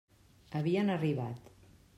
[0.61, 1.55] Havien arribat.